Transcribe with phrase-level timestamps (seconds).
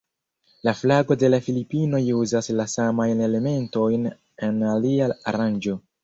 [0.67, 4.07] La flago de la Filipinoj uzas la samajn elementojn
[4.49, 5.77] en alia aranĝo.